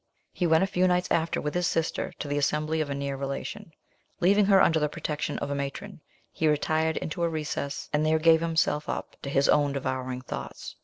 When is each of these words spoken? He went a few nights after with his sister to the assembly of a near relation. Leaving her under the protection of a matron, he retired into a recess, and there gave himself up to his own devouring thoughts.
He 0.33 0.47
went 0.47 0.63
a 0.63 0.65
few 0.65 0.87
nights 0.87 1.11
after 1.11 1.39
with 1.39 1.53
his 1.53 1.67
sister 1.67 2.11
to 2.17 2.27
the 2.27 2.39
assembly 2.39 2.81
of 2.81 2.89
a 2.89 2.95
near 2.95 3.15
relation. 3.15 3.71
Leaving 4.19 4.45
her 4.45 4.59
under 4.59 4.79
the 4.79 4.89
protection 4.89 5.37
of 5.37 5.51
a 5.51 5.53
matron, 5.53 6.01
he 6.31 6.47
retired 6.47 6.97
into 6.97 7.21
a 7.21 7.29
recess, 7.29 7.87
and 7.93 8.03
there 8.03 8.17
gave 8.17 8.41
himself 8.41 8.89
up 8.89 9.15
to 9.21 9.29
his 9.29 9.47
own 9.47 9.73
devouring 9.73 10.21
thoughts. 10.23 10.75